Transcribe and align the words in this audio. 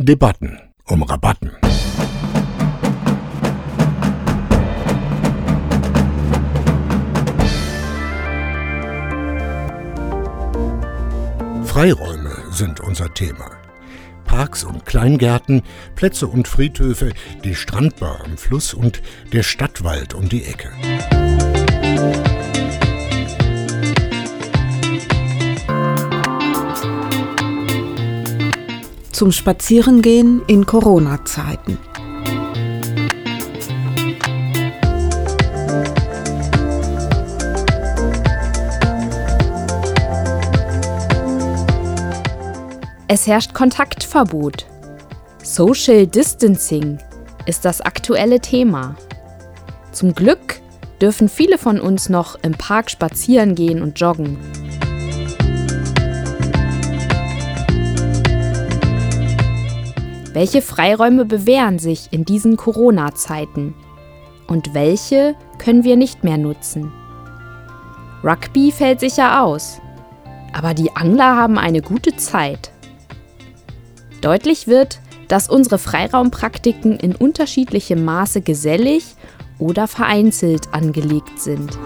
Debatten 0.00 0.60
um 0.84 1.02
Rabatten. 1.02 1.50
Freiräume 11.64 12.30
sind 12.52 12.78
unser 12.78 13.12
Thema. 13.12 13.50
Parks 14.24 14.62
und 14.62 14.86
Kleingärten, 14.86 15.62
Plätze 15.96 16.28
und 16.28 16.46
Friedhöfe, 16.46 17.10
die 17.42 17.56
Strandbar 17.56 18.20
am 18.24 18.36
Fluss 18.36 18.74
und 18.74 19.02
der 19.32 19.42
Stadtwald 19.42 20.14
um 20.14 20.28
die 20.28 20.44
Ecke. 20.44 20.70
Zum 29.18 29.32
Spazierengehen 29.32 30.42
in 30.46 30.64
Corona-Zeiten. 30.64 31.76
Es 43.08 43.26
herrscht 43.26 43.54
Kontaktverbot. 43.54 44.66
Social 45.42 46.06
Distancing 46.06 46.98
ist 47.44 47.64
das 47.64 47.80
aktuelle 47.80 48.38
Thema. 48.38 48.94
Zum 49.90 50.14
Glück 50.14 50.60
dürfen 51.00 51.28
viele 51.28 51.58
von 51.58 51.80
uns 51.80 52.08
noch 52.08 52.36
im 52.42 52.52
Park 52.52 52.88
spazieren 52.88 53.56
gehen 53.56 53.82
und 53.82 53.98
joggen. 53.98 54.38
Welche 60.38 60.62
Freiräume 60.62 61.24
bewähren 61.24 61.80
sich 61.80 62.12
in 62.12 62.24
diesen 62.24 62.56
Corona-Zeiten? 62.56 63.74
Und 64.46 64.72
welche 64.72 65.34
können 65.58 65.82
wir 65.82 65.96
nicht 65.96 66.22
mehr 66.22 66.38
nutzen? 66.38 66.92
Rugby 68.22 68.70
fällt 68.70 69.00
sicher 69.00 69.42
aus, 69.42 69.80
aber 70.52 70.74
die 70.74 70.94
Angler 70.94 71.34
haben 71.34 71.58
eine 71.58 71.82
gute 71.82 72.14
Zeit. 72.14 72.70
Deutlich 74.20 74.68
wird, 74.68 75.00
dass 75.26 75.50
unsere 75.50 75.76
Freiraumpraktiken 75.76 77.00
in 77.00 77.16
unterschiedlichem 77.16 78.04
Maße 78.04 78.40
gesellig 78.40 79.16
oder 79.58 79.88
vereinzelt 79.88 80.72
angelegt 80.72 81.40
sind. 81.40 81.76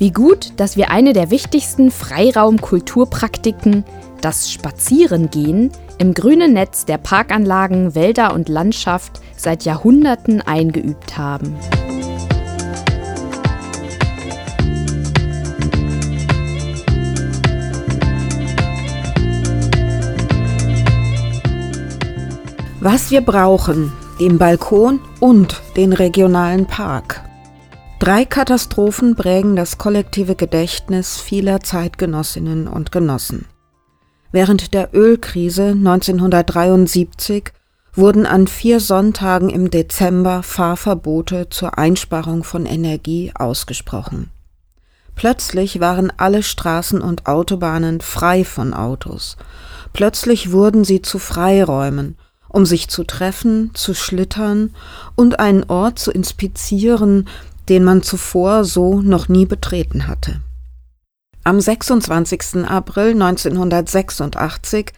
Wie 0.00 0.12
gut, 0.12 0.54
dass 0.56 0.78
wir 0.78 0.90
eine 0.90 1.12
der 1.12 1.30
wichtigsten 1.30 1.90
Freiraumkulturpraktiken, 1.90 3.84
das 4.22 4.50
Spazierengehen, 4.50 5.70
im 5.98 6.14
grünen 6.14 6.54
Netz 6.54 6.86
der 6.86 6.96
Parkanlagen, 6.96 7.94
Wälder 7.94 8.32
und 8.32 8.48
Landschaft 8.48 9.20
seit 9.36 9.66
Jahrhunderten 9.66 10.40
eingeübt 10.40 11.18
haben. 11.18 11.54
Was 22.80 23.10
wir 23.10 23.20
brauchen, 23.20 23.92
den 24.18 24.38
Balkon 24.38 25.00
und 25.20 25.60
den 25.76 25.92
regionalen 25.92 26.64
Park. 26.64 27.20
Drei 28.00 28.24
Katastrophen 28.24 29.14
prägen 29.14 29.56
das 29.56 29.76
kollektive 29.76 30.34
Gedächtnis 30.34 31.20
vieler 31.20 31.60
Zeitgenossinnen 31.60 32.66
und 32.66 32.92
Genossen. 32.92 33.44
Während 34.32 34.72
der 34.72 34.94
Ölkrise 34.94 35.72
1973 35.72 37.52
wurden 37.92 38.24
an 38.24 38.46
vier 38.46 38.80
Sonntagen 38.80 39.50
im 39.50 39.70
Dezember 39.70 40.42
Fahrverbote 40.42 41.50
zur 41.50 41.76
Einsparung 41.76 42.42
von 42.42 42.64
Energie 42.64 43.32
ausgesprochen. 43.34 44.30
Plötzlich 45.14 45.78
waren 45.80 46.10
alle 46.16 46.42
Straßen 46.42 47.02
und 47.02 47.26
Autobahnen 47.26 48.00
frei 48.00 48.46
von 48.46 48.72
Autos. 48.72 49.36
Plötzlich 49.92 50.52
wurden 50.52 50.84
sie 50.84 51.02
zu 51.02 51.18
Freiräumen, 51.18 52.16
um 52.48 52.64
sich 52.64 52.88
zu 52.88 53.04
treffen, 53.04 53.72
zu 53.74 53.94
schlittern 53.94 54.74
und 55.16 55.38
einen 55.38 55.64
Ort 55.64 55.98
zu 55.98 56.10
inspizieren, 56.10 57.28
den 57.70 57.84
man 57.84 58.02
zuvor 58.02 58.64
so 58.64 59.00
noch 59.00 59.28
nie 59.28 59.46
betreten 59.46 60.08
hatte. 60.08 60.40
Am 61.44 61.60
26. 61.60 62.66
April 62.66 63.12
1986 63.12 64.92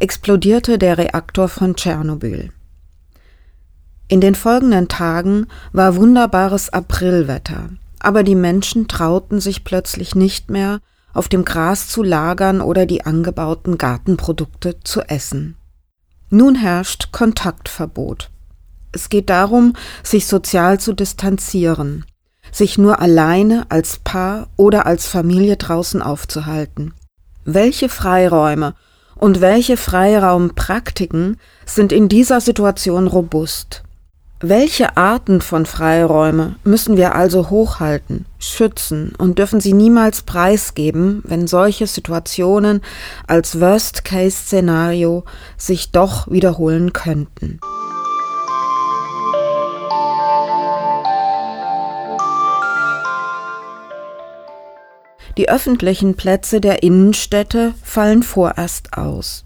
explodierte 0.00 0.78
der 0.78 0.98
Reaktor 0.98 1.48
von 1.48 1.76
Tschernobyl. 1.76 2.50
In 4.08 4.20
den 4.20 4.34
folgenden 4.34 4.88
Tagen 4.88 5.46
war 5.72 5.96
wunderbares 5.96 6.70
Aprilwetter, 6.70 7.68
aber 8.00 8.22
die 8.22 8.34
Menschen 8.34 8.88
trauten 8.88 9.40
sich 9.40 9.62
plötzlich 9.62 10.14
nicht 10.14 10.50
mehr, 10.50 10.80
auf 11.12 11.28
dem 11.28 11.44
Gras 11.44 11.88
zu 11.88 12.02
lagern 12.02 12.60
oder 12.60 12.86
die 12.86 13.06
angebauten 13.06 13.78
Gartenprodukte 13.78 14.80
zu 14.82 15.02
essen. 15.02 15.56
Nun 16.28 16.56
herrscht 16.56 17.12
Kontaktverbot. 17.12 18.30
Es 18.92 19.08
geht 19.08 19.30
darum, 19.30 19.74
sich 20.02 20.26
sozial 20.26 20.80
zu 20.80 20.92
distanzieren, 20.92 22.04
sich 22.54 22.78
nur 22.78 23.00
alleine 23.00 23.66
als 23.68 23.98
Paar 23.98 24.46
oder 24.56 24.86
als 24.86 25.06
Familie 25.08 25.56
draußen 25.56 26.00
aufzuhalten. 26.00 26.94
Welche 27.44 27.88
Freiräume 27.88 28.74
und 29.16 29.40
welche 29.40 29.76
Freiraumpraktiken 29.76 31.38
sind 31.66 31.92
in 31.92 32.08
dieser 32.08 32.40
Situation 32.40 33.06
robust? 33.08 33.82
Welche 34.40 34.96
Arten 34.96 35.40
von 35.40 35.64
Freiräume 35.64 36.56
müssen 36.64 36.96
wir 36.96 37.14
also 37.14 37.50
hochhalten, 37.50 38.26
schützen 38.38 39.14
und 39.16 39.38
dürfen 39.38 39.60
sie 39.60 39.72
niemals 39.72 40.22
preisgeben, 40.22 41.22
wenn 41.24 41.46
solche 41.46 41.86
Situationen 41.86 42.82
als 43.26 43.60
Worst-Case-Szenario 43.60 45.24
sich 45.56 45.92
doch 45.92 46.30
wiederholen 46.30 46.92
könnten? 46.92 47.58
Die 55.36 55.48
öffentlichen 55.48 56.14
Plätze 56.14 56.60
der 56.60 56.82
Innenstädte 56.82 57.74
fallen 57.82 58.22
vorerst 58.22 58.96
aus. 58.96 59.44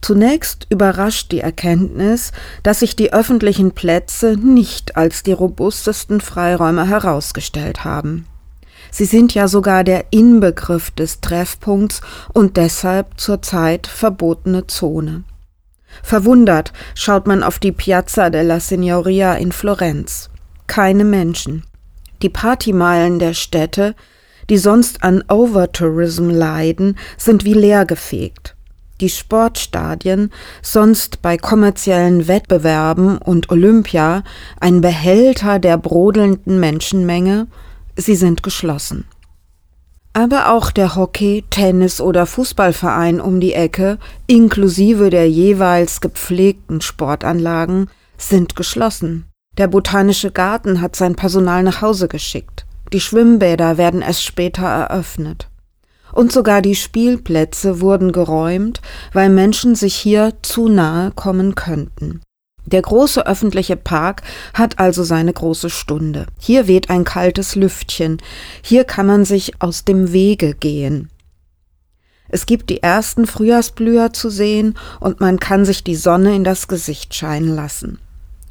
Zunächst 0.00 0.66
überrascht 0.70 1.32
die 1.32 1.40
Erkenntnis, 1.40 2.32
dass 2.62 2.80
sich 2.80 2.94
die 2.94 3.12
öffentlichen 3.12 3.72
Plätze 3.72 4.36
nicht 4.36 4.96
als 4.96 5.22
die 5.22 5.32
robustesten 5.32 6.20
Freiräume 6.20 6.86
herausgestellt 6.86 7.84
haben. 7.84 8.26
Sie 8.90 9.06
sind 9.06 9.34
ja 9.34 9.48
sogar 9.48 9.82
der 9.82 10.06
Inbegriff 10.10 10.90
des 10.90 11.20
Treffpunkts 11.20 12.00
und 12.32 12.56
deshalb 12.56 13.18
zurzeit 13.18 13.86
verbotene 13.86 14.66
Zone. 14.66 15.24
Verwundert 16.02 16.72
schaut 16.94 17.26
man 17.26 17.42
auf 17.42 17.58
die 17.58 17.72
Piazza 17.72 18.30
della 18.30 18.60
Signoria 18.60 19.34
in 19.34 19.52
Florenz. 19.52 20.28
Keine 20.66 21.04
Menschen. 21.04 21.64
Die 22.22 22.28
Partymeilen 22.28 23.18
der 23.18 23.34
Städte 23.34 23.94
die 24.50 24.58
sonst 24.58 25.02
an 25.02 25.22
Overtourism 25.28 26.30
leiden, 26.30 26.96
sind 27.16 27.44
wie 27.44 27.54
leergefegt. 27.54 28.54
Die 29.00 29.08
Sportstadien, 29.08 30.30
sonst 30.62 31.20
bei 31.20 31.36
kommerziellen 31.36 32.28
Wettbewerben 32.28 33.18
und 33.18 33.50
Olympia 33.50 34.22
ein 34.60 34.80
Behälter 34.80 35.58
der 35.58 35.78
brodelnden 35.78 36.60
Menschenmenge, 36.60 37.48
sie 37.96 38.14
sind 38.14 38.42
geschlossen. 38.42 39.04
Aber 40.12 40.52
auch 40.52 40.70
der 40.70 40.94
Hockey-, 40.94 41.42
Tennis- 41.50 42.00
oder 42.00 42.24
Fußballverein 42.26 43.20
um 43.20 43.40
die 43.40 43.52
Ecke, 43.52 43.98
inklusive 44.28 45.10
der 45.10 45.28
jeweils 45.28 46.00
gepflegten 46.00 46.80
Sportanlagen, 46.80 47.90
sind 48.16 48.54
geschlossen. 48.54 49.26
Der 49.58 49.66
Botanische 49.66 50.30
Garten 50.30 50.80
hat 50.80 50.94
sein 50.94 51.16
Personal 51.16 51.64
nach 51.64 51.82
Hause 51.82 52.06
geschickt. 52.06 52.64
Die 52.94 53.00
Schwimmbäder 53.00 53.76
werden 53.76 54.02
erst 54.02 54.22
später 54.22 54.66
eröffnet. 54.66 55.48
Und 56.12 56.30
sogar 56.30 56.62
die 56.62 56.76
Spielplätze 56.76 57.80
wurden 57.80 58.12
geräumt, 58.12 58.80
weil 59.12 59.30
Menschen 59.30 59.74
sich 59.74 59.96
hier 59.96 60.32
zu 60.42 60.68
nahe 60.68 61.10
kommen 61.10 61.56
könnten. 61.56 62.20
Der 62.64 62.82
große 62.82 63.26
öffentliche 63.26 63.74
Park 63.74 64.22
hat 64.54 64.78
also 64.78 65.02
seine 65.02 65.32
große 65.32 65.70
Stunde. 65.70 66.26
Hier 66.38 66.68
weht 66.68 66.88
ein 66.88 67.02
kaltes 67.02 67.56
Lüftchen. 67.56 68.18
Hier 68.62 68.84
kann 68.84 69.06
man 69.06 69.24
sich 69.24 69.60
aus 69.60 69.84
dem 69.84 70.12
Wege 70.12 70.54
gehen. 70.54 71.10
Es 72.28 72.46
gibt 72.46 72.70
die 72.70 72.80
ersten 72.80 73.26
Frühjahrsblüher 73.26 74.12
zu 74.12 74.30
sehen 74.30 74.78
und 75.00 75.18
man 75.18 75.40
kann 75.40 75.64
sich 75.64 75.82
die 75.82 75.96
Sonne 75.96 76.36
in 76.36 76.44
das 76.44 76.68
Gesicht 76.68 77.12
scheinen 77.12 77.56
lassen. 77.56 77.98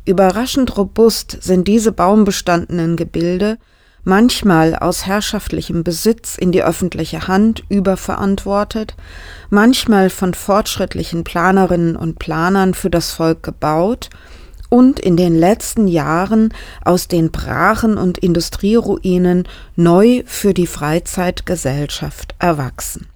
Überraschend 0.06 0.76
robust 0.76 1.38
sind 1.40 1.66
diese 1.70 1.94
baumbestandenen 1.94 2.98
Gebilde, 2.98 3.58
manchmal 4.04 4.76
aus 4.76 5.06
herrschaftlichem 5.06 5.84
Besitz 5.84 6.38
in 6.38 6.52
die 6.52 6.64
öffentliche 6.64 7.28
Hand 7.28 7.64
überverantwortet, 7.70 8.96
manchmal 9.50 10.10
von 10.10 10.34
fortschrittlichen 10.34 11.24
Planerinnen 11.24 11.96
und 11.96 12.20
Planern 12.20 12.74
für 12.74 12.90
das 12.90 13.12
Volk 13.12 13.44
gebaut 13.44 14.10
und 14.70 15.00
in 15.00 15.18
den 15.18 15.36
letzten 15.36 15.88
Jahren 15.88 16.54
aus 16.84 17.08
den 17.08 17.32
Brachen 17.32 17.98
und 17.98 18.18
Industrieruinen 18.18 19.48
neu 19.76 20.24
für 20.26 20.54
die 20.54 20.68
Freizeitgesellschaft 20.68 22.36
erwachsen. 22.40 23.13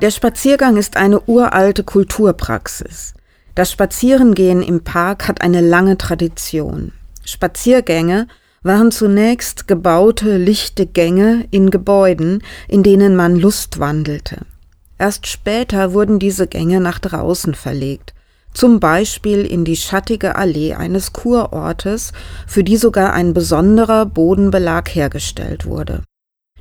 Der 0.00 0.12
Spaziergang 0.12 0.76
ist 0.76 0.96
eine 0.96 1.20
uralte 1.22 1.82
Kulturpraxis. 1.82 3.14
Das 3.56 3.72
Spazierengehen 3.72 4.62
im 4.62 4.84
Park 4.84 5.26
hat 5.26 5.40
eine 5.40 5.60
lange 5.60 5.98
Tradition. 5.98 6.92
Spaziergänge 7.24 8.28
waren 8.62 8.92
zunächst 8.92 9.66
gebaute, 9.66 10.36
lichte 10.36 10.86
Gänge 10.86 11.46
in 11.50 11.70
Gebäuden, 11.70 12.44
in 12.68 12.84
denen 12.84 13.16
man 13.16 13.34
Lust 13.34 13.80
wandelte. 13.80 14.42
Erst 14.98 15.26
später 15.26 15.92
wurden 15.94 16.20
diese 16.20 16.46
Gänge 16.46 16.80
nach 16.80 17.00
draußen 17.00 17.56
verlegt, 17.56 18.14
zum 18.54 18.78
Beispiel 18.78 19.44
in 19.44 19.64
die 19.64 19.76
schattige 19.76 20.36
Allee 20.36 20.74
eines 20.74 21.12
Kurortes, 21.12 22.12
für 22.46 22.62
die 22.62 22.76
sogar 22.76 23.14
ein 23.14 23.34
besonderer 23.34 24.06
Bodenbelag 24.06 24.94
hergestellt 24.94 25.66
wurde. 25.66 26.02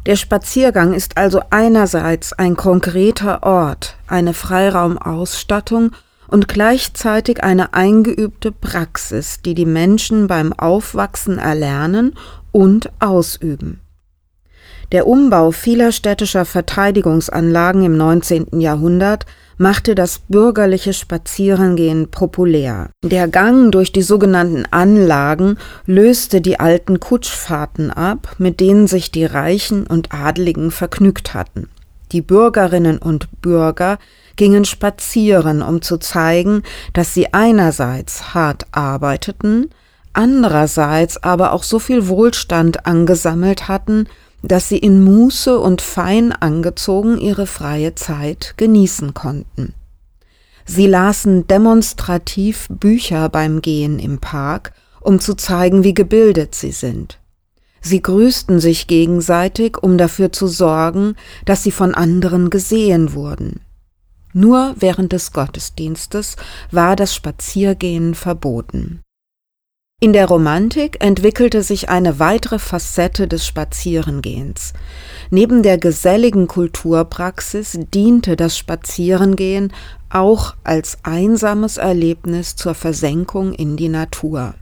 Der 0.08 0.16
Spaziergang 0.16 0.94
ist 0.94 1.18
also 1.18 1.42
einerseits 1.50 2.32
ein 2.32 2.56
konkreter 2.56 3.44
Ort, 3.44 3.98
eine 4.08 4.34
Freiraumausstattung 4.34 5.92
und 6.30 6.48
gleichzeitig 6.48 7.44
eine 7.44 7.74
eingeübte 7.74 8.54
Praxis, 8.54 9.42
die 9.42 9.54
die 9.54 9.66
Menschen 9.66 10.28
beim 10.28 10.54
Aufwachsen 10.54 11.40
erlernen 11.40 12.16
und 12.54 12.90
ausüben. 13.02 13.82
Der 14.94 15.06
Umbau 15.06 15.52
vieler 15.52 15.92
städtischer 15.92 16.46
Verteidigungsanlagen 16.46 17.84
im 17.84 17.98
19. 17.98 18.62
Jahrhundert 18.62 19.26
machte 19.58 19.96
das 19.96 20.20
bürgerliche 20.20 20.94
Spazierengehen 20.94 22.10
populär. 22.10 22.92
Der 23.04 23.28
Gang 23.28 23.72
durch 23.72 23.92
die 23.92 24.02
sogenannten 24.02 24.66
Anlagen 24.72 25.58
löste 25.86 26.40
die 26.40 26.62
alten 26.62 27.02
Kutschfahrten 27.02 27.92
ab, 27.92 28.36
mit 28.38 28.62
denen 28.62 28.88
sich 28.88 29.12
die 29.12 29.26
Reichen 29.26 29.86
und 29.86 30.14
Adligen 30.14 30.72
vergnügt 30.72 31.34
hatten. 31.34 31.68
Die 32.14 32.22
Bürgerinnen 32.22 33.00
und 33.00 33.42
Bürger 33.42 33.98
gingen 34.38 34.64
spazieren, 34.64 35.62
um 35.62 35.82
zu 35.82 35.98
zeigen, 35.98 36.64
dass 36.94 37.14
sie 37.14 37.34
einerseits 37.34 38.34
hart 38.34 38.68
arbeiteten, 38.72 39.70
andererseits 40.14 41.22
aber 41.22 41.52
auch 41.52 41.64
so 41.64 41.80
viel 41.80 42.08
Wohlstand 42.08 42.86
angesammelt 42.86 43.68
hatten, 43.68 44.08
dass 44.44 44.70
sie 44.70 44.78
in 44.78 45.04
Muße 45.04 45.60
und 45.60 45.82
fein 45.82 46.32
angezogen 46.32 47.18
ihre 47.18 47.48
freie 47.48 47.96
Zeit 47.96 48.54
genießen 48.58 49.14
konnten. 49.14 49.74
Sie 50.66 50.88
lasen 50.88 51.48
demonstrativ 51.48 52.68
Bücher 52.70 53.30
beim 53.30 53.62
Gehen 53.62 54.00
im 54.00 54.20
Park, 54.20 54.74
um 55.02 55.20
zu 55.20 55.34
zeigen, 55.34 55.84
wie 55.84 55.94
gebildet 55.94 56.56
sie 56.56 56.72
sind. 56.72 57.20
Sie 57.82 58.02
grüßten 58.02 58.60
sich 58.60 58.88
gegenseitig, 58.88 59.78
um 59.82 59.98
dafür 59.98 60.34
zu 60.34 60.48
sorgen, 60.48 61.16
dass 61.46 61.64
sie 61.64 61.72
von 61.72 61.96
anderen 61.96 62.50
gesehen 62.50 63.14
wurden. 63.14 63.62
Nur 64.34 64.76
während 64.78 65.14
des 65.14 65.32
Gottesdienstes 65.32 66.36
war 66.70 66.96
das 66.96 67.16
Spaziergehen 67.16 68.14
verboten. 68.14 69.02
In 70.00 70.14
der 70.14 70.28
Romantik 70.28 71.04
entwickelte 71.04 71.64
sich 71.64 71.90
eine 71.90 72.20
weitere 72.20 72.60
Facette 72.60 73.28
des 73.28 73.48
Spazierengehens. 73.48 74.74
Neben 75.32 75.64
der 75.64 75.80
geselligen 75.80 76.46
Kulturpraxis 76.46 77.80
diente 77.96 78.36
das 78.36 78.60
Spazierengehen 78.60 79.74
auch 80.12 80.54
als 80.64 81.00
einsames 81.02 81.78
Erlebnis 81.78 82.56
zur 82.56 82.76
Versenkung 82.76 83.54
in 83.54 83.76
die 83.76 83.90
Natur. 83.90 84.54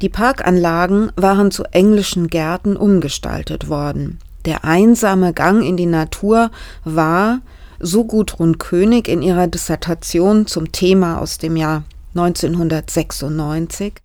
Die 0.00 0.08
Parkanlagen 0.08 1.12
waren 1.14 1.50
zu 1.50 1.64
englischen 1.64 2.28
Gärten 2.28 2.74
umgestaltet 2.74 3.68
worden. 3.68 4.18
Der 4.46 4.64
einsame 4.64 5.34
Gang 5.34 5.62
in 5.62 5.76
die 5.76 5.84
Natur 5.84 6.50
war, 6.84 7.42
so 7.80 8.04
Gudrun 8.04 8.56
König 8.56 9.08
in 9.08 9.20
ihrer 9.20 9.46
Dissertation 9.46 10.46
zum 10.46 10.72
Thema 10.72 11.20
aus 11.20 11.36
dem 11.36 11.54
Jahr 11.54 11.84
1996, 12.14 14.00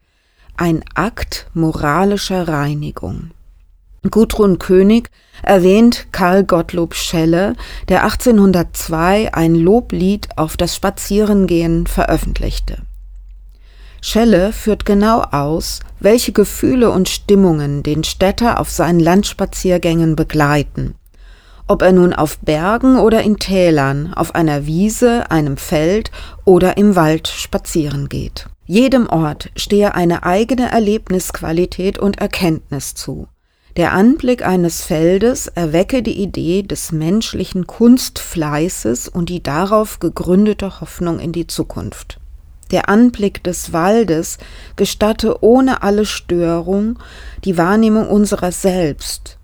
ein 0.55 0.83
Akt 0.93 1.47
moralischer 1.53 2.47
Reinigung. 2.47 3.31
Gudrun 4.09 4.59
König 4.59 5.09
erwähnt 5.41 6.07
Karl 6.11 6.43
Gottlob 6.43 6.93
Schelle, 6.93 7.55
der 7.87 8.03
1802 8.03 9.33
ein 9.33 9.55
Loblied 9.55 10.29
auf 10.37 10.57
das 10.57 10.75
Spazierengehen 10.75 11.87
veröffentlichte. 11.87 12.79
Schelle 14.01 14.51
führt 14.51 14.85
genau 14.85 15.21
aus, 15.21 15.79
welche 16.01 16.33
Gefühle 16.33 16.91
und 16.91 17.07
Stimmungen 17.07 17.83
den 17.83 18.03
Städter 18.03 18.59
auf 18.59 18.69
seinen 18.69 18.99
Landspaziergängen 18.99 20.17
begleiten. 20.17 20.95
Ob 21.67 21.81
er 21.81 21.93
nun 21.93 22.13
auf 22.13 22.39
Bergen 22.39 22.99
oder 22.99 23.21
in 23.21 23.37
Tälern, 23.37 24.13
auf 24.13 24.35
einer 24.35 24.65
Wiese, 24.65 25.31
einem 25.31 25.57
Feld 25.57 26.11
oder 26.43 26.77
im 26.77 26.95
Wald 26.95 27.27
spazieren 27.27 28.09
geht. 28.09 28.47
Jedem 28.65 29.07
Ort 29.07 29.49
stehe 29.55 29.95
eine 29.95 30.23
eigene 30.23 30.71
Erlebnisqualität 30.71 31.99
und 31.99 32.19
Erkenntnis 32.19 32.95
zu. 32.95 33.27
Der 33.75 33.93
Anblick 33.93 34.45
eines 34.45 34.83
Feldes 34.83 35.47
erwecke 35.47 36.03
die 36.03 36.21
Idee 36.21 36.61
des 36.61 36.91
menschlichen 36.91 37.65
Kunstfleißes 37.65 39.07
und 39.07 39.29
die 39.29 39.41
darauf 39.41 39.99
gegründete 39.99 40.79
Hoffnung 40.79 41.19
in 41.19 41.31
die 41.31 41.47
Zukunft. 41.47 42.19
Der 42.71 42.87
Anblick 42.87 43.43
des 43.43 43.73
Waldes 43.73 44.37
gestatte 44.75 45.43
ohne 45.43 45.81
alle 45.81 46.05
Störung 46.05 46.99
die 47.43 47.57
Wahrnehmung 47.57 48.09
unserer 48.09 48.51
selbst. 48.51 49.37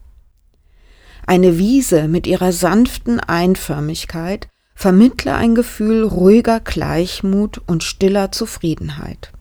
Eine 1.30 1.60
Wiese 1.60 2.08
mit 2.08 2.26
ihrer 2.26 2.52
sanften 2.52 3.20
Einförmigkeit 3.20 4.48
vermittle 4.74 5.36
ein 5.36 5.54
Gefühl 5.54 6.04
ruhiger 6.04 6.60
Gleichmut 6.60 7.62
und 7.68 7.83
stiller 7.83 8.31
Zufriedenheit. 8.31 9.31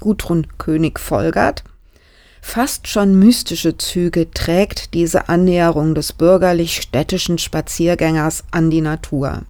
Gudrun 0.00 0.48
König 0.58 1.00
folgert, 1.00 1.64
fast 2.42 2.88
schon 2.88 3.18
mystische 3.18 3.78
Züge 3.78 4.30
trägt 4.30 4.92
diese 4.92 5.30
Annäherung 5.30 5.94
des 5.94 6.12
bürgerlich-städtischen 6.12 7.38
Spaziergängers 7.38 8.44
an 8.50 8.68
die 8.68 8.82
Natur. 8.82 9.44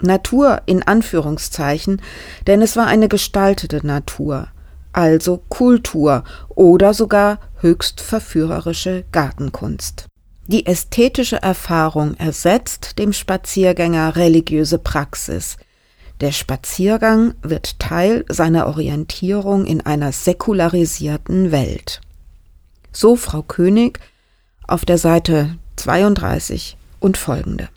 Natur 0.00 0.62
in 0.66 0.84
Anführungszeichen, 0.84 2.00
denn 2.46 2.62
es 2.62 2.76
war 2.76 2.86
eine 2.86 3.08
gestaltete 3.08 3.84
Natur, 3.84 4.46
also 4.92 5.42
Kultur 5.48 6.22
oder 6.50 6.94
sogar 6.94 7.40
höchst 7.56 8.00
verführerische 8.00 9.04
Gartenkunst. 9.10 10.06
Die 10.46 10.66
ästhetische 10.66 11.40
Erfahrung 11.40 12.14
ersetzt 12.16 12.98
dem 12.98 13.14
Spaziergänger 13.14 14.16
religiöse 14.16 14.78
Praxis. 14.78 15.56
Der 16.20 16.32
Spaziergang 16.32 17.34
wird 17.42 17.78
Teil 17.78 18.26
seiner 18.28 18.66
Orientierung 18.66 19.64
in 19.64 19.80
einer 19.80 20.12
säkularisierten 20.12 21.50
Welt. 21.50 22.02
So 22.92 23.16
Frau 23.16 23.42
König 23.42 24.00
auf 24.68 24.84
der 24.84 24.98
Seite 24.98 25.56
32 25.76 26.76
und 27.00 27.16
folgende. 27.16 27.68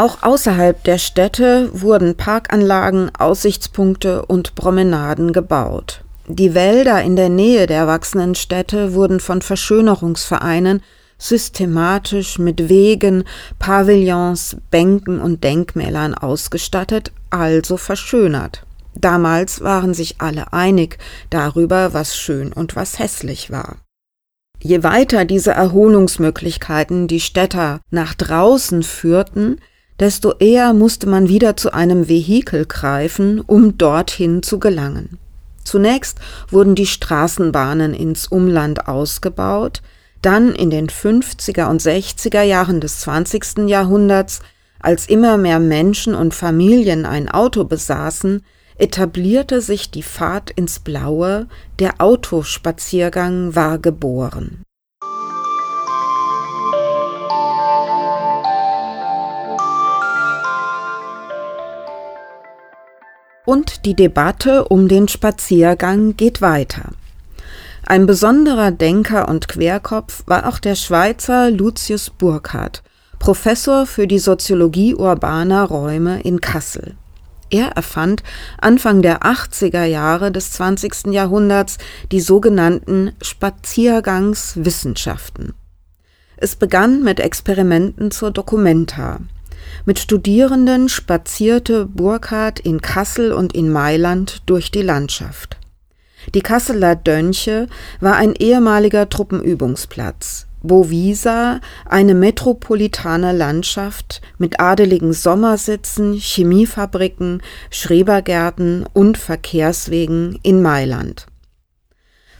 Auch 0.00 0.22
außerhalb 0.22 0.82
der 0.84 0.96
Städte 0.96 1.68
wurden 1.74 2.16
Parkanlagen, 2.16 3.10
Aussichtspunkte 3.18 4.24
und 4.24 4.54
Promenaden 4.54 5.34
gebaut. 5.34 6.04
Die 6.26 6.54
Wälder 6.54 7.02
in 7.02 7.16
der 7.16 7.28
Nähe 7.28 7.66
der 7.66 7.86
wachsenden 7.86 8.34
Städte 8.34 8.94
wurden 8.94 9.20
von 9.20 9.42
Verschönerungsvereinen 9.42 10.82
systematisch 11.18 12.38
mit 12.38 12.70
Wegen, 12.70 13.24
Pavillons, 13.58 14.56
Bänken 14.70 15.20
und 15.20 15.44
Denkmälern 15.44 16.14
ausgestattet, 16.14 17.12
also 17.28 17.76
verschönert. 17.76 18.64
Damals 18.94 19.60
waren 19.60 19.92
sich 19.92 20.14
alle 20.22 20.54
einig 20.54 20.96
darüber, 21.28 21.92
was 21.92 22.16
schön 22.16 22.54
und 22.54 22.74
was 22.74 22.98
hässlich 22.98 23.50
war. 23.50 23.76
Je 24.62 24.82
weiter 24.82 25.26
diese 25.26 25.50
Erholungsmöglichkeiten 25.50 27.06
die 27.06 27.20
Städter 27.20 27.80
nach 27.90 28.14
draußen 28.14 28.82
führten, 28.82 29.58
desto 30.00 30.34
eher 30.38 30.72
musste 30.72 31.06
man 31.06 31.28
wieder 31.28 31.56
zu 31.56 31.72
einem 31.72 32.08
Vehikel 32.08 32.66
greifen, 32.66 33.40
um 33.40 33.76
dorthin 33.78 34.42
zu 34.42 34.58
gelangen. 34.58 35.18
Zunächst 35.62 36.18
wurden 36.48 36.74
die 36.74 36.86
Straßenbahnen 36.86 37.94
ins 37.94 38.26
Umland 38.26 38.88
ausgebaut, 38.88 39.82
dann 40.22 40.54
in 40.54 40.70
den 40.70 40.88
50er 40.88 41.68
und 41.68 41.80
60er 41.80 42.42
Jahren 42.42 42.80
des 42.80 43.00
20. 43.00 43.68
Jahrhunderts, 43.68 44.40
als 44.80 45.06
immer 45.06 45.36
mehr 45.36 45.60
Menschen 45.60 46.14
und 46.14 46.34
Familien 46.34 47.04
ein 47.06 47.28
Auto 47.28 47.64
besaßen, 47.64 48.42
etablierte 48.76 49.60
sich 49.60 49.90
die 49.90 50.02
Fahrt 50.02 50.50
ins 50.50 50.78
Blaue, 50.78 51.46
der 51.78 52.00
Autospaziergang 52.00 53.54
war 53.54 53.78
geboren. 53.78 54.62
Und 63.50 63.84
die 63.84 63.96
Debatte 63.96 64.68
um 64.68 64.86
den 64.86 65.08
Spaziergang 65.08 66.16
geht 66.16 66.40
weiter. 66.40 66.90
Ein 67.84 68.06
besonderer 68.06 68.70
Denker 68.70 69.28
und 69.28 69.48
Querkopf 69.48 70.22
war 70.26 70.46
auch 70.46 70.60
der 70.60 70.76
Schweizer 70.76 71.50
Lucius 71.50 72.10
Burkhardt, 72.10 72.84
Professor 73.18 73.86
für 73.86 74.06
die 74.06 74.20
Soziologie 74.20 74.94
urbaner 74.94 75.64
Räume 75.64 76.22
in 76.22 76.40
Kassel. 76.40 76.94
Er 77.50 77.70
erfand 77.70 78.22
Anfang 78.60 79.02
der 79.02 79.22
80er 79.22 79.82
Jahre 79.82 80.30
des 80.30 80.52
20. 80.52 81.06
Jahrhunderts 81.06 81.78
die 82.12 82.20
sogenannten 82.20 83.10
Spaziergangswissenschaften. 83.20 85.54
Es 86.36 86.54
begann 86.54 87.02
mit 87.02 87.18
Experimenten 87.18 88.12
zur 88.12 88.30
Documenta. 88.30 89.18
Mit 89.90 89.98
Studierenden 89.98 90.88
spazierte 90.88 91.84
Burkhardt 91.84 92.60
in 92.60 92.80
Kassel 92.80 93.32
und 93.32 93.56
in 93.56 93.72
Mailand 93.72 94.40
durch 94.46 94.70
die 94.70 94.82
Landschaft. 94.82 95.56
Die 96.32 96.42
Kasseler 96.42 96.94
Dönche 96.94 97.66
war 97.98 98.14
ein 98.14 98.36
ehemaliger 98.36 99.08
Truppenübungsplatz. 99.08 100.46
Bovisa, 100.62 101.60
eine 101.86 102.14
metropolitane 102.14 103.32
Landschaft 103.32 104.20
mit 104.38 104.60
adeligen 104.60 105.12
Sommersitzen, 105.12 106.14
Chemiefabriken, 106.14 107.42
Schrebergärten 107.70 108.86
und 108.92 109.18
Verkehrswegen 109.18 110.38
in 110.44 110.62
Mailand. 110.62 111.26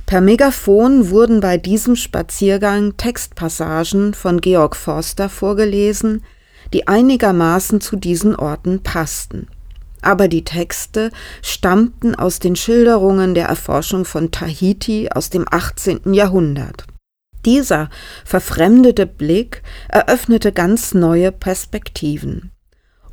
Per 0.06 0.20
Megafon 0.20 1.10
wurden 1.10 1.40
bei 1.40 1.58
diesem 1.58 1.96
Spaziergang 1.96 2.96
Textpassagen 2.96 4.14
von 4.14 4.40
Georg 4.40 4.76
Forster 4.76 5.28
vorgelesen, 5.28 6.22
die 6.72 6.88
einigermaßen 6.88 7.80
zu 7.80 7.96
diesen 7.96 8.36
Orten 8.36 8.82
passten. 8.82 9.48
Aber 10.02 10.28
die 10.28 10.44
Texte 10.44 11.10
stammten 11.42 12.14
aus 12.14 12.38
den 12.38 12.56
Schilderungen 12.56 13.34
der 13.34 13.46
Erforschung 13.46 14.04
von 14.04 14.30
Tahiti 14.30 15.10
aus 15.12 15.30
dem 15.30 15.44
18. 15.50 16.14
Jahrhundert. 16.14 16.86
Dieser 17.44 17.88
verfremdete 18.24 19.06
Blick 19.06 19.62
eröffnete 19.88 20.52
ganz 20.52 20.94
neue 20.94 21.32
Perspektiven. 21.32 22.50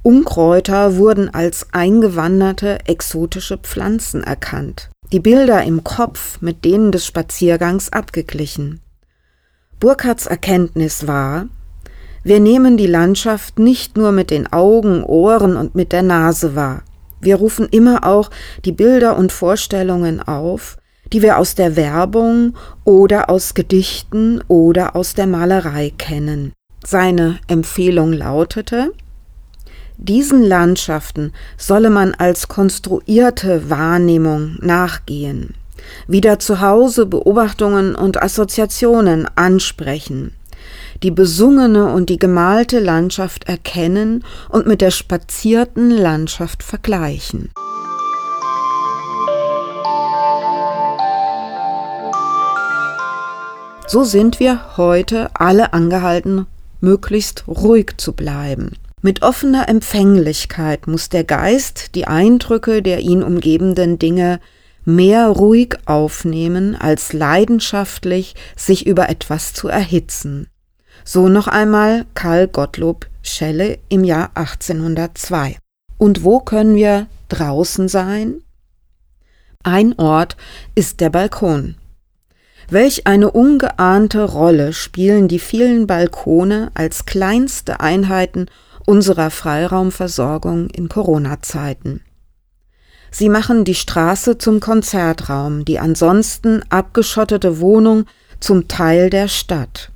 Unkräuter 0.03 0.95
wurden 0.95 1.33
als 1.33 1.67
eingewanderte 1.73 2.79
exotische 2.87 3.57
Pflanzen 3.57 4.23
erkannt, 4.23 4.89
die 5.11 5.19
Bilder 5.19 5.63
im 5.63 5.83
Kopf 5.83 6.41
mit 6.41 6.63
denen 6.63 6.91
des 6.91 7.05
Spaziergangs 7.05 7.91
abgeglichen. 7.91 8.81
Burkhards 9.79 10.25
Erkenntnis 10.25 11.07
war, 11.07 11.47
wir 12.27 12.41
nehmen 12.41 12.75
die 12.75 12.87
Landschaft 12.87 13.57
nicht 13.57 13.95
nur 13.95 14.11
mit 14.11 14.31
den 14.31 14.51
Augen, 14.51 15.01
Ohren 15.03 15.55
und 15.55 15.75
mit 15.75 15.93
der 15.93 16.03
Nase 16.03 16.55
wahr. 16.55 16.83
Wir 17.21 17.37
rufen 17.37 17.67
immer 17.71 18.05
auch 18.05 18.29
die 18.65 18.73
Bilder 18.73 19.17
und 19.17 19.31
Vorstellungen 19.31 20.21
auf, 20.21 20.77
die 21.13 21.21
wir 21.21 21.37
aus 21.37 21.55
der 21.55 21.77
Werbung 21.77 22.55
oder 22.83 23.29
aus 23.29 23.53
Gedichten 23.53 24.41
oder 24.49 24.97
aus 24.97 25.13
der 25.13 25.25
Malerei 25.25 25.93
kennen. 25.97 26.51
Seine 26.85 27.39
Empfehlung 27.47 28.11
lautete, 28.11 28.91
diesen 29.95 30.43
Landschaften 30.43 31.31
solle 31.55 31.89
man 31.89 32.13
als 32.13 32.49
konstruierte 32.49 33.69
Wahrnehmung 33.69 34.57
nachgehen, 34.59 35.55
wieder 36.07 36.39
zu 36.39 36.59
Hause 36.59 37.05
Beobachtungen 37.05 37.95
und 37.95 38.21
Assoziationen 38.21 39.27
ansprechen, 39.35 40.33
die 41.03 41.11
besungene 41.11 41.91
und 41.93 42.09
die 42.09 42.17
gemalte 42.17 42.79
Landschaft 42.79 43.47
erkennen 43.47 44.23
und 44.49 44.67
mit 44.67 44.81
der 44.81 44.91
spazierten 44.91 45.91
Landschaft 45.91 46.63
vergleichen. 46.63 47.49
So 53.89 54.03
sind 54.03 54.41
wir 54.41 54.77
heute 54.77 55.29
alle 55.33 55.71
angehalten, 55.71 56.45
möglichst 56.81 57.47
ruhig 57.47 57.93
zu 57.97 58.11
bleiben. 58.11 58.73
Mit 59.01 59.21
offener 59.21 59.69
Empfänglichkeit 59.69 60.87
muss 60.87 61.07
der 61.07 61.23
Geist 61.23 61.95
die 61.95 62.07
Eindrücke 62.07 62.81
der 62.81 62.99
ihn 62.99 63.23
umgebenden 63.23 63.97
Dinge 63.97 64.41
mehr 64.83 65.27
ruhig 65.27 65.75
aufnehmen, 65.85 66.75
als 66.75 67.13
leidenschaftlich 67.13 68.35
sich 68.55 68.87
über 68.87 69.09
etwas 69.09 69.53
zu 69.53 69.67
erhitzen. 69.67 70.47
So 71.09 71.29
noch 71.29 71.47
einmal 71.47 72.05
Karl 72.15 72.49
Gottlob 72.49 73.07
Schelle 73.21 73.79
im 73.87 74.03
Jahr 74.03 74.31
1802. 74.33 75.57
Und 75.97 76.25
wo 76.25 76.41
können 76.41 76.75
wir 76.75 77.07
draußen 77.29 77.87
sein? 77.87 78.41
Ein 79.63 79.97
Ort 79.99 80.35
ist 80.75 80.99
der 80.99 81.09
Balkon. 81.09 81.75
Welch 82.69 83.07
eine 83.07 83.31
ungeahnte 83.31 84.25
Rolle 84.25 84.73
spielen 84.73 85.29
die 85.29 85.39
vielen 85.39 85.87
Balkone 85.87 86.71
als 86.73 87.05
kleinste 87.05 87.79
Einheiten 87.79 88.47
unserer 88.85 89.29
Freiraumversorgung 89.29 90.69
in 90.71 90.89
Corona-Zeiten. 90.89 92.01
Sie 93.11 93.29
machen 93.29 93.63
die 93.63 93.75
Straße 93.75 94.39
zum 94.39 94.59
Konzertraum, 94.59 95.63
die 95.63 95.79
ansonsten 95.79 96.63
abgeschottete 96.67 97.61
Wohnung 97.61 98.03
zum 98.41 98.67
Teil 98.67 99.09
der 99.09 99.29
Stadt 99.29 99.93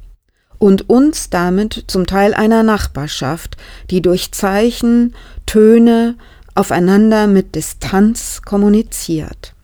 und 0.62 0.92
uns 0.92 1.32
damit 1.32 1.86
zum 1.88 2.06
Teil 2.06 2.36
einer 2.36 2.62
Nachbarschaft, 2.62 3.58
die 3.90 4.00
durch 4.00 4.32
Zeichen, 4.32 5.16
Töne 5.48 6.18
aufeinander 6.54 7.26
mit 7.26 7.56
Distanz 7.56 8.44
kommuniziert. 8.44 9.56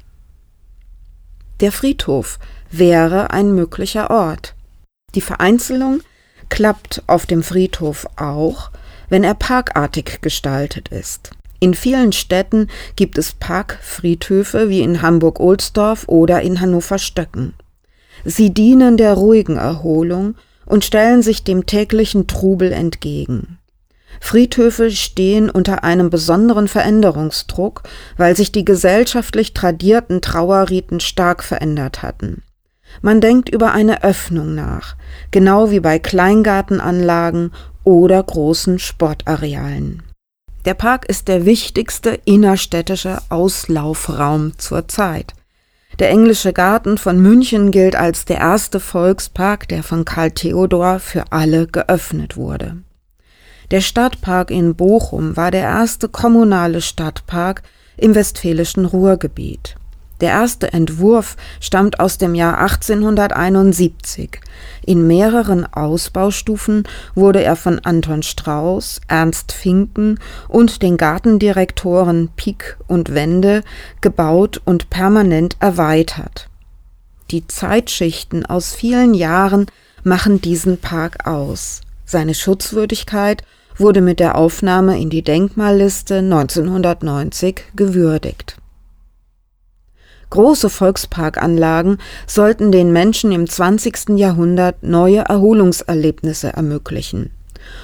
Der 1.60 1.72
Friedhof 1.72 2.40
wäre 2.72 3.30
ein 3.30 3.54
möglicher 3.54 4.10
Ort. 4.10 4.56
Die 5.14 5.22
Vereinzelung 5.22 6.02
klappt 6.50 7.04
auf 7.06 7.28
dem 7.28 7.44
Friedhof 7.44 8.08
auch, 8.16 8.72
wenn 9.08 9.24
er 9.24 9.36
parkartig 9.36 10.22
gestaltet 10.22 10.88
ist. 10.88 11.30
In 11.60 11.76
vielen 11.76 12.12
Städten 12.12 12.70
gibt 12.96 13.20
es 13.20 13.34
Parkfriedhöfe 13.34 14.70
wie 14.70 14.82
in 14.82 15.04
Hamburg-Ohlsdorf 15.04 16.08
oder 16.08 16.42
in 16.42 16.60
Hannover-Stöcken. 16.60 17.54
Sie 18.26 18.52
dienen 18.52 18.98
der 18.98 19.14
ruhigen 19.14 19.58
Erholung 19.58 20.34
und 20.68 20.86
stellen 20.86 21.24
sich 21.24 21.44
dem 21.44 21.66
täglichen 21.66 22.28
Trubel 22.28 22.72
entgegen. 22.72 23.58
Friedhöfe 24.20 24.92
stehen 24.92 25.50
unter 25.50 25.84
einem 25.84 26.10
besonderen 26.10 26.68
Veränderungsdruck, 26.68 27.84
weil 28.18 28.36
sich 28.36 28.52
die 28.52 28.66
gesellschaftlich 28.66 29.54
tradierten 29.54 30.22
Trauerriten 30.22 31.00
stark 31.00 31.44
verändert 31.44 32.02
hatten. 32.04 32.44
Man 33.02 33.22
denkt 33.22 33.50
über 33.50 33.74
eine 33.74 34.04
Öffnung 34.04 34.56
nach, 34.56 34.96
genau 35.32 35.72
wie 35.72 35.80
bei 35.80 36.00
Kleingartenanlagen 36.00 37.52
oder 37.84 38.22
großen 38.24 38.80
Sportarealen. 38.80 40.04
Der 40.66 40.74
Park 40.74 41.08
ist 41.08 41.28
der 41.28 41.46
wichtigste 41.46 42.20
innerstädtische 42.26 43.20
Auslaufraum 43.30 44.58
zur 44.58 44.88
Zeit. 44.88 45.34
Der 46.00 46.10
englische 46.10 46.54
Garten 46.54 47.00
von 47.00 47.20
München 47.20 47.72
gilt 47.72 47.96
als 47.96 48.26
der 48.26 48.38
erste 48.38 48.80
Volkspark, 48.80 49.68
der 49.68 49.82
von 49.82 50.06
Karl 50.06 50.32
Theodor 50.32 51.00
für 51.00 51.32
alle 51.32 51.66
geöffnet 51.66 52.38
wurde. 52.38 52.78
Der 53.72 53.82
Stadtpark 53.82 54.52
in 54.52 54.76
Bochum 54.76 55.36
war 55.36 55.50
der 55.50 55.64
erste 55.64 56.08
kommunale 56.08 56.82
Stadtpark 56.82 57.64
im 57.98 58.14
westfälischen 58.14 58.86
Ruhrgebiet. 58.86 59.76
Der 60.20 60.30
erste 60.30 60.74
Entwurf 60.74 61.38
stammt 61.60 62.00
aus 62.00 62.18
dem 62.18 62.34
Jahr 62.34 62.58
1871. 62.58 64.42
In 64.86 65.06
mehreren 65.06 65.72
Ausbaustufen 65.72 66.84
wurde 67.14 67.44
er 67.44 67.56
von 67.56 67.80
Anton 67.80 68.24
Strauß, 68.24 69.02
Ernst 69.08 69.52
Finken 69.52 70.20
und 70.48 70.82
den 70.82 70.98
Gartendirektoren 70.98 72.30
Pieck 72.36 72.78
und 72.88 73.14
Wende 73.14 73.64
gebaut 74.02 74.60
und 74.66 74.90
permanent 74.90 75.58
erweitert. 75.60 76.50
Die 77.30 77.46
Zeitschichten 77.46 78.46
aus 78.46 78.74
vielen 78.74 79.14
Jahren 79.14 79.68
machen 80.04 80.42
diesen 80.42 80.78
Park 80.80 81.28
aus. 81.28 81.82
Seine 82.06 82.34
Schutzwürdigkeit 82.34 83.44
wurde 83.76 84.02
mit 84.02 84.20
der 84.20 84.38
Aufnahme 84.38 85.00
in 85.00 85.10
die 85.10 85.22
Denkmalliste 85.22 86.20
1990 86.20 87.64
gewürdigt. 87.76 88.58
Große 90.30 90.70
Volksparkanlagen 90.70 92.00
sollten 92.26 92.72
den 92.72 92.92
Menschen 92.92 93.32
im 93.32 93.48
20. 93.48 94.10
Jahrhundert 94.18 94.84
neue 94.84 95.20
Erholungserlebnisse 95.20 96.54
ermöglichen. 96.54 97.32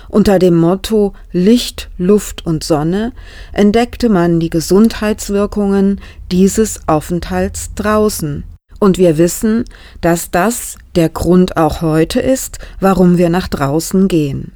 Unter 0.09 0.39
dem 0.39 0.55
Motto 0.55 1.13
Licht, 1.31 1.89
Luft 1.97 2.45
und 2.45 2.63
Sonne 2.63 3.13
entdeckte 3.51 4.09
man 4.09 4.39
die 4.39 4.49
Gesundheitswirkungen 4.49 6.01
dieses 6.31 6.87
Aufenthalts 6.87 7.73
draußen. 7.75 8.43
Und 8.79 8.97
wir 8.97 9.17
wissen, 9.17 9.65
dass 10.01 10.29
das 10.29 10.77
der 10.95 11.09
Grund 11.09 11.57
auch 11.57 11.81
heute 11.81 12.19
ist, 12.19 12.59
warum 12.79 13.17
wir 13.17 13.29
nach 13.29 13.47
draußen 13.47 14.07
gehen. 14.07 14.51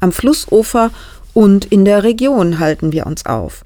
Am 0.00 0.12
Flussufer 0.12 0.90
und 1.34 1.64
in 1.66 1.84
der 1.84 2.04
Region 2.04 2.60
halten 2.60 2.92
wir 2.92 3.06
uns 3.06 3.26
auf. 3.26 3.64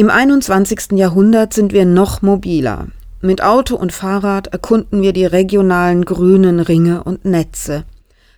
Im 0.00 0.10
21. 0.10 0.92
Jahrhundert 0.92 1.52
sind 1.52 1.72
wir 1.72 1.84
noch 1.84 2.22
mobiler. 2.22 2.86
Mit 3.20 3.42
Auto 3.42 3.74
und 3.74 3.92
Fahrrad 3.92 4.46
erkunden 4.46 5.02
wir 5.02 5.12
die 5.12 5.26
regionalen 5.26 6.04
grünen 6.04 6.60
Ringe 6.60 7.02
und 7.02 7.24
Netze, 7.24 7.82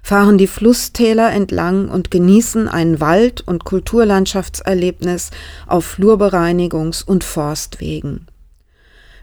fahren 0.03 0.39
die 0.39 0.47
Flusstäler 0.47 1.31
entlang 1.31 1.91
und 1.91 2.11
genießen 2.11 2.67
ein 2.67 2.99
Wald- 2.99 3.43
und 3.47 3.67
Kulturlandschaftserlebnis 3.67 5.33
auf 5.67 5.99
Flurbereinigungs- 5.99 7.05
und 7.05 7.25
Forstwegen. 7.25 8.27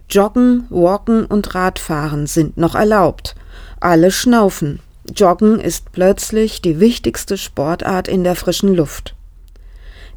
Joggen, 0.08 0.68
Walken 0.70 1.26
und 1.26 1.56
Radfahren 1.56 2.28
sind 2.28 2.56
noch 2.56 2.76
erlaubt. 2.76 3.34
Alle 3.80 4.12
schnaufen. 4.12 4.80
Joggen 5.12 5.60
ist 5.60 5.92
plötzlich 5.92 6.62
die 6.62 6.80
wichtigste 6.80 7.36
Sportart 7.36 8.08
in 8.08 8.24
der 8.24 8.36
frischen 8.36 8.76
Luft. 8.76 9.17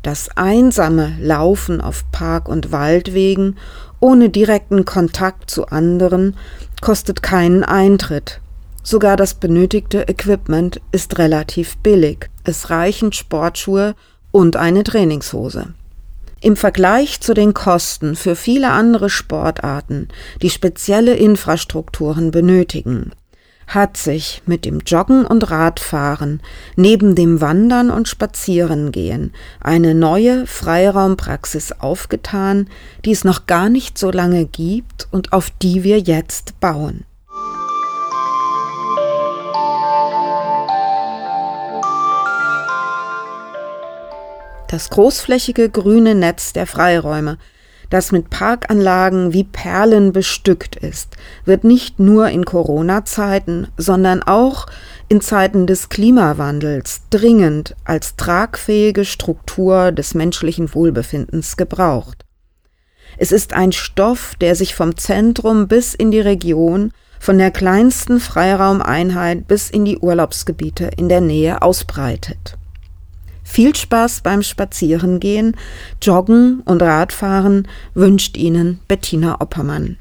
Das 0.02 0.30
einsame 0.35 1.16
Laufen 1.21 1.80
auf 1.80 2.04
Park- 2.11 2.49
und 2.49 2.73
Waldwegen 2.73 3.57
ohne 4.00 4.30
direkten 4.30 4.87
Kontakt 4.87 5.50
zu 5.50 5.66
anderen 5.66 6.37
kostet 6.80 7.23
keinen 7.23 7.64
Eintritt. 7.64 8.40
Sogar 8.83 9.16
das 9.16 9.35
benötigte 9.35 10.09
Equipment 10.09 10.80
ist 10.90 11.19
relativ 11.19 11.76
billig. 11.78 12.30
Es 12.45 12.71
reichen 12.71 13.12
Sportschuhe 13.12 13.95
und 14.33 14.57
eine 14.57 14.85
Trainingshose. 14.85 15.75
Im 16.40 16.57
Vergleich 16.57 17.21
zu 17.21 17.35
den 17.35 17.52
Kosten 17.52 18.16
für 18.16 18.35
viele 18.35 18.71
andere 18.71 19.11
Sportarten, 19.11 20.09
die 20.40 20.49
spezielle 20.49 21.14
Infrastrukturen 21.14 22.30
benötigen, 22.30 23.12
hat 23.71 23.97
sich 23.97 24.43
mit 24.47 24.65
dem 24.65 24.81
Joggen 24.81 25.25
und 25.25 25.49
Radfahren 25.50 26.43
neben 26.75 27.15
dem 27.15 27.41
Wandern 27.41 27.91
und 27.91 28.09
Spazierengehen 28.09 29.33
eine 29.61 29.95
neue 29.95 30.47
Freiraumpraxis 30.47 31.73
aufgetan, 31.79 32.69
die 33.05 33.12
es 33.12 33.23
noch 33.23 33.47
gar 33.47 33.69
nicht 33.69 33.97
so 33.97 34.11
lange 34.11 34.45
gibt 34.45 35.07
und 35.12 35.33
auf 35.33 35.50
die 35.62 35.85
wir 35.85 36.00
jetzt 36.00 36.59
bauen. 36.59 37.05
Das 44.67 44.91
großflächige 44.91 45.71
grüne 45.71 46.15
Netz 46.15 46.53
der 46.53 46.67
Freiräume 46.67 47.39
das 47.90 48.12
mit 48.12 48.30
Parkanlagen 48.30 49.32
wie 49.32 49.44
Perlen 49.44 50.12
bestückt 50.12 50.76
ist, 50.76 51.16
wird 51.44 51.64
nicht 51.64 51.99
nur 51.99 52.28
in 52.28 52.44
Corona-Zeiten, 52.44 53.68
sondern 53.76 54.23
auch 54.23 54.66
in 55.09 55.20
Zeiten 55.20 55.66
des 55.66 55.88
Klimawandels 55.88 57.02
dringend 57.11 57.75
als 57.85 58.16
tragfähige 58.16 59.04
Struktur 59.04 59.92
des 59.92 60.14
menschlichen 60.14 60.73
Wohlbefindens 60.73 61.56
gebraucht. 61.56 62.25
Es 63.18 63.32
ist 63.32 63.52
ein 63.52 63.73
Stoff, 63.73 64.35
der 64.40 64.54
sich 64.54 64.75
vom 64.75 64.97
Zentrum 64.97 65.66
bis 65.66 65.94
in 65.94 66.12
die 66.12 66.20
Region, 66.20 66.92
von 67.18 67.37
der 67.37 67.50
kleinsten 67.50 68.20
Freiraumeinheit 68.20 69.47
bis 69.47 69.68
in 69.68 69.85
die 69.85 69.99
Urlaubsgebiete 69.99 70.90
in 70.97 71.09
der 71.09 71.20
Nähe 71.20 71.61
ausbreitet. 71.61 72.57
Viel 73.51 73.75
Spaß 73.75 74.21
beim 74.21 74.45
Spazierengehen, 74.45 75.57
Joggen 76.01 76.61
und 76.67 76.81
Radfahren 76.83 77.67
wünscht 77.95 78.37
Ihnen 78.37 78.79
Bettina 78.87 79.41
Oppermann. 79.41 79.99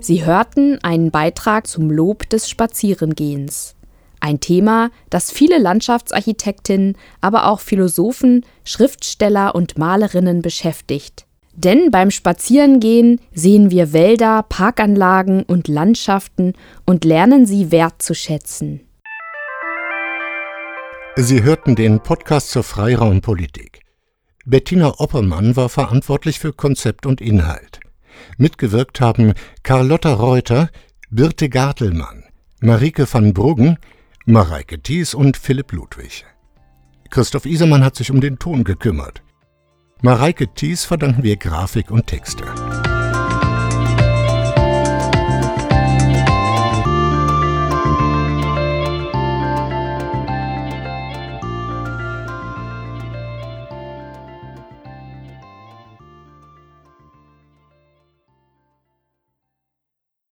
Sie 0.00 0.24
hörten 0.24 0.78
einen 0.82 1.10
Beitrag 1.10 1.66
zum 1.66 1.90
Lob 1.90 2.30
des 2.30 2.48
Spazierengehens. 2.48 3.74
Ein 4.24 4.40
Thema, 4.40 4.90
das 5.10 5.30
viele 5.30 5.58
Landschaftsarchitektinnen, 5.58 6.96
aber 7.20 7.46
auch 7.46 7.60
Philosophen, 7.60 8.46
Schriftsteller 8.64 9.54
und 9.54 9.76
Malerinnen 9.76 10.40
beschäftigt. 10.40 11.26
Denn 11.52 11.90
beim 11.90 12.10
Spazierengehen 12.10 13.20
sehen 13.34 13.70
wir 13.70 13.92
Wälder, 13.92 14.42
Parkanlagen 14.48 15.42
und 15.42 15.68
Landschaften 15.68 16.54
und 16.86 17.04
lernen 17.04 17.44
sie 17.44 17.70
wertzuschätzen. 17.70 18.80
Sie 21.16 21.42
hörten 21.42 21.74
den 21.74 22.00
Podcast 22.00 22.48
zur 22.48 22.62
Freiraumpolitik. 22.62 23.80
Bettina 24.46 25.00
Oppermann 25.00 25.54
war 25.54 25.68
verantwortlich 25.68 26.38
für 26.38 26.54
Konzept 26.54 27.04
und 27.04 27.20
Inhalt. 27.20 27.80
Mitgewirkt 28.38 29.02
haben 29.02 29.34
Carlotta 29.62 30.14
Reuter, 30.14 30.70
Birte 31.10 31.50
Gartelmann, 31.50 32.24
Marike 32.60 33.06
van 33.12 33.34
Bruggen, 33.34 33.76
Mareike 34.26 34.80
Thies 34.80 35.12
und 35.12 35.36
Philipp 35.36 35.72
Ludwig. 35.72 36.24
Christoph 37.10 37.44
Isermann 37.44 37.84
hat 37.84 37.94
sich 37.94 38.10
um 38.10 38.22
den 38.22 38.38
Ton 38.38 38.64
gekümmert. 38.64 39.22
Mareike 40.00 40.48
Thies 40.54 40.86
verdanken 40.86 41.22
wir 41.22 41.36
Grafik 41.36 41.90
und 41.90 42.06
Texte. 42.06 42.42